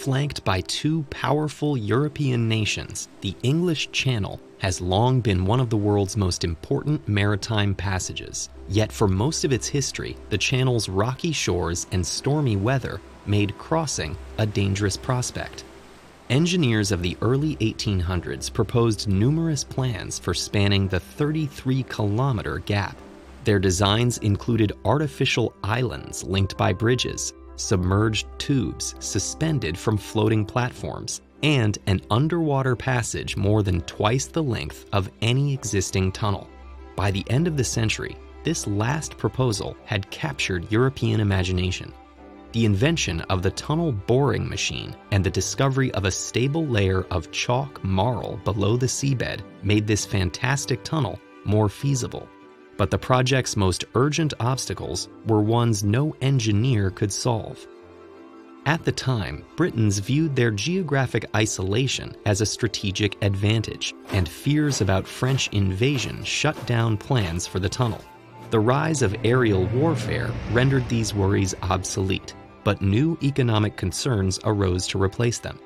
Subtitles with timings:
[0.00, 5.76] flanked by two powerful European nations, the English Channel has long been one of the
[5.76, 8.48] world's most important maritime passages.
[8.66, 14.16] Yet for most of its history, the channel's rocky shores and stormy weather made crossing
[14.38, 15.64] a dangerous prospect.
[16.30, 22.96] Engineers of the early 1800s proposed numerous plans for spanning the 33 kilometer gap.
[23.44, 31.78] Their designs included artificial islands linked by bridges, submerged tubes suspended from floating platforms, and
[31.86, 36.48] an underwater passage more than twice the length of any existing tunnel.
[36.96, 41.92] By the end of the century, this last proposal had captured European imagination.
[42.52, 47.30] The invention of the tunnel boring machine and the discovery of a stable layer of
[47.30, 52.28] chalk marl below the seabed made this fantastic tunnel more feasible.
[52.80, 57.58] But the project's most urgent obstacles were ones no engineer could solve.
[58.64, 65.06] At the time, Britons viewed their geographic isolation as a strategic advantage, and fears about
[65.06, 68.02] French invasion shut down plans for the tunnel.
[68.48, 72.32] The rise of aerial warfare rendered these worries obsolete,
[72.64, 75.58] but new economic concerns arose to replace them.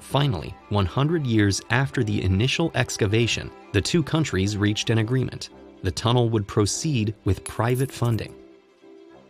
[0.00, 5.50] Finally, 100 years after the initial excavation, the two countries reached an agreement.
[5.82, 8.34] The tunnel would proceed with private funding.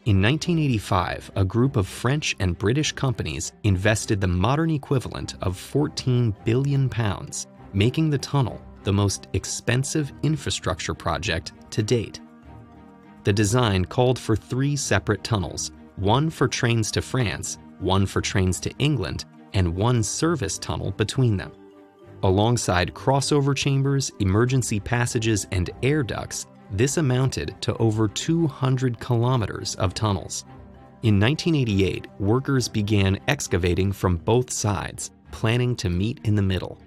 [0.07, 6.35] In 1985, a group of French and British companies invested the modern equivalent of 14
[6.45, 12.21] billion pounds, making the tunnel the most expensive infrastructure project to date.
[13.25, 18.61] The design called for three separate tunnels, one for trains to France, one for trains
[18.61, 21.53] to England, and one service tunnel between them.
[22.25, 29.95] Alongside crossover chambers, emergency passages, and air ducts, this amounted to over 200 kilometers of
[29.95, 30.45] tunnels.
[31.05, 36.79] In 1988, workers began excavating from both sides, planning to meet in the middle.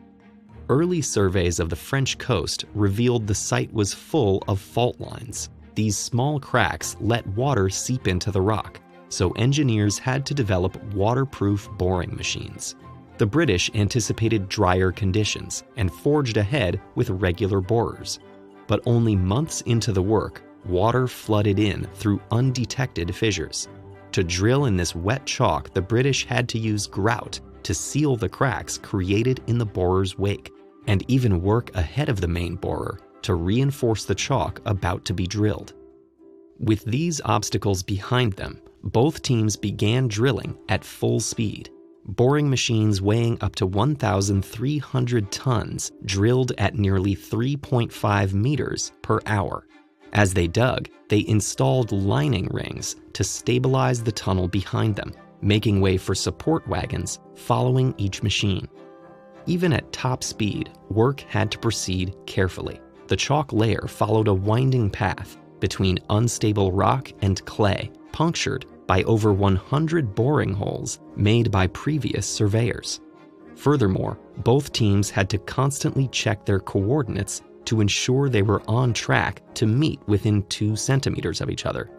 [0.68, 5.50] Early surveys of the French coast revealed the site was full of fault lines.
[5.76, 11.70] These small cracks let water seep into the rock, so engineers had to develop waterproof
[11.78, 12.76] boring machines.
[13.22, 18.18] The British anticipated drier conditions and forged ahead with regular borers
[18.66, 23.70] but only months into the work, water flooded in through undetected fissures.
[24.14, 28.28] To drill in this wet chalk, the British had to use grout to seal the
[28.28, 30.52] cracks created in the borer's wake,
[30.88, 35.28] and even work ahead of the main borer to reinforce the chalk about to be
[35.28, 35.74] drilled.
[36.58, 41.70] With these obstacles behind them, both teams began drilling at full speed
[42.06, 49.68] boring machines weighing up to 1,300 tons drilled at nearly 3.5 meters per hour.
[50.14, 55.98] As they dug, they installed lining rings to stabilize the tunnel behind them, making way
[55.98, 58.68] for support wagons following each machine.
[59.46, 62.80] Even at top speed, work had to proceed carefully.
[63.08, 69.32] The chalk layer followed a winding path between unstable rock and clay, punctured by over
[69.32, 73.00] 100 boring holes made by previous surveyors.
[73.56, 79.42] Furthermore, both teams had to constantly check their coordinates to ensure they were on track
[79.54, 81.90] to meet within 2 centimeters of each other.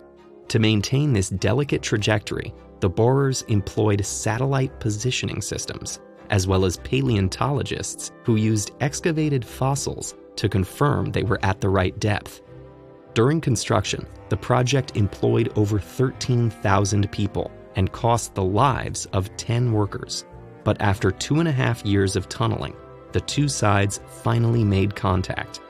[0.48, 5.98] To maintain this delicate trajectory, the borers employed satellite positioning systems,
[6.28, 11.98] as well as paleontologists who used excavated fossils to confirm they were at the right
[11.98, 12.42] depth.
[13.15, 20.25] During construction, the project employed over 13,000 people and cost the lives of 10 workers.
[20.65, 22.75] But after two and a half years of tunneling,
[23.12, 25.61] the two sides finally made contact.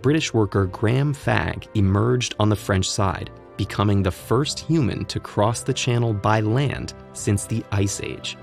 [0.00, 5.62] British worker Graham Fagg emerged on the French side, becoming the first human to cross
[5.62, 8.38] the channel by land since the Ice Age.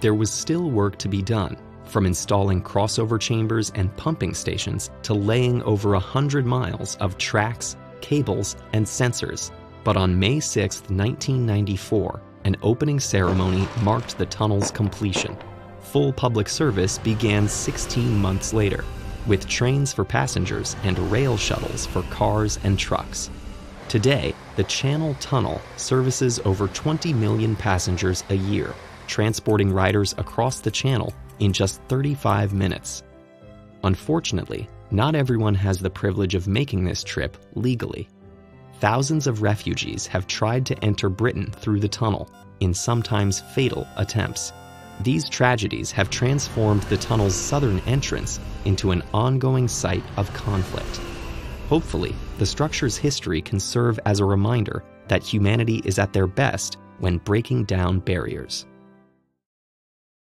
[0.00, 1.58] There was still work to be done,
[1.90, 8.56] from installing crossover chambers and pumping stations to laying over 100 miles of tracks, cables,
[8.72, 9.50] and sensors.
[9.82, 15.36] But on May 6, 1994, an opening ceremony marked the tunnel's completion.
[15.80, 18.84] Full public service began 16 months later,
[19.26, 23.28] with trains for passengers and rail shuttles for cars and trucks.
[23.88, 28.72] Today, the Channel Tunnel services over 20 million passengers a year,
[29.08, 33.02] transporting riders across the channel in just 35 minutes.
[33.82, 38.08] Unfortunately, not everyone has the privilege of making this trip legally.
[38.78, 44.52] Thousands of refugees have tried to enter Britain through the tunnel in sometimes fatal attempts.
[45.00, 51.00] These tragedies have transformed the tunnel's southern entrance into an ongoing site of conflict.
[51.68, 56.76] Hopefully, the structure's history can serve as a reminder that humanity is at their best
[56.98, 58.66] when breaking down barriers.